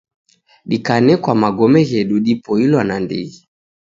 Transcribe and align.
Dikanekwa 0.69 1.33
magome 1.41 1.79
ghedu 1.89 2.15
dipoilwa 2.25 2.81
nandighi 2.87 3.39